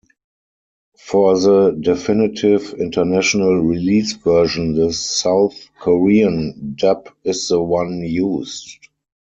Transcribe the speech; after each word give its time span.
For 0.97 1.39
the 1.39 1.77
definitive 1.79 2.73
international 2.73 3.57
release 3.61 4.13
version, 4.13 4.73
the 4.73 4.91
South 4.91 5.53
Korean 5.79 6.73
dub 6.75 7.09
is 7.23 7.49
the 7.49 7.61
one 7.61 7.99
used. 7.99 8.89